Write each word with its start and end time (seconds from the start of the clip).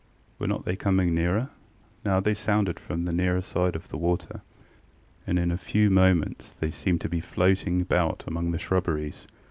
Were 0.39 0.47
not 0.47 0.65
they 0.65 0.75
coming 0.75 1.13
nearer? 1.13 1.51
Now 2.03 2.19
they 2.19 2.33
sounded 2.33 2.79
from 2.79 3.03
the 3.03 3.13
nearer 3.13 3.39
side 3.41 3.75
of 3.75 3.89
the 3.89 3.97
water, 3.99 4.41
and 5.27 5.37
in 5.37 5.51
a 5.51 5.57
few 5.57 5.91
moments 5.91 6.51
they 6.51 6.71
seemed 6.71 7.01
to 7.01 7.07
be 7.07 7.19
floating 7.19 7.81
about 7.81 8.23
among 8.25 8.49
the 8.49 8.57
shrubberies. 8.57 9.27